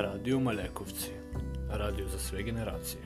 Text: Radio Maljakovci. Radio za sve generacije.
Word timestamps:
Radio 0.00 0.40
Maljakovci. 0.40 1.10
Radio 1.70 2.08
za 2.08 2.18
sve 2.18 2.42
generacije. 2.42 3.02